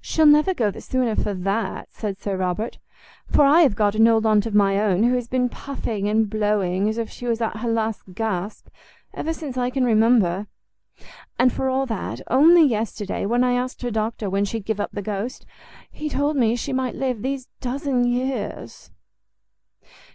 "She'll 0.00 0.24
go 0.24 0.30
never 0.30 0.70
the 0.72 0.80
sooner 0.80 1.14
for 1.14 1.34
that," 1.34 1.92
said 1.92 2.18
Sir 2.18 2.38
Robert, 2.38 2.78
"for 3.26 3.44
I 3.44 3.60
have 3.60 3.76
got 3.76 3.94
an 3.94 4.08
old 4.08 4.24
aunt 4.24 4.46
of 4.46 4.54
my 4.54 4.80
own, 4.80 5.02
who 5.02 5.14
has 5.14 5.28
been 5.28 5.50
puffing 5.50 6.08
and 6.08 6.30
blowing 6.30 6.88
as 6.88 6.96
if 6.96 7.10
she 7.10 7.26
was 7.26 7.42
at 7.42 7.58
her 7.58 7.68
last 7.70 8.14
gasp 8.14 8.68
ever 9.12 9.34
since 9.34 9.58
I 9.58 9.68
can 9.68 9.84
remember; 9.84 10.46
and 11.38 11.52
for 11.52 11.68
all 11.68 11.84
that, 11.84 12.22
only 12.28 12.64
yesterday, 12.64 13.26
when 13.26 13.44
I 13.44 13.52
asked 13.52 13.82
her 13.82 13.90
doctor 13.90 14.30
when 14.30 14.46
she'd 14.46 14.64
give 14.64 14.80
up 14.80 14.92
the 14.92 15.02
ghost, 15.02 15.44
he 15.90 16.08
told 16.08 16.34
me 16.34 16.56
she 16.56 16.72
might 16.72 16.94
live 16.94 17.20
these 17.20 17.48
dozen 17.60 18.04
years." 18.06 18.90